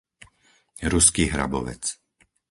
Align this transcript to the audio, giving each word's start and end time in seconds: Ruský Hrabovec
Ruský 0.93 1.23
Hrabovec 1.33 1.83